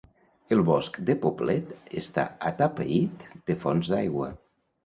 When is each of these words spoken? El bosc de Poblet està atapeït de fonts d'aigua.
El 0.55 0.61
bosc 0.69 0.97
de 1.09 1.15
Poblet 1.25 1.93
està 2.03 2.25
atapeït 2.53 3.27
de 3.51 3.59
fonts 3.67 3.93
d'aigua. 3.95 4.33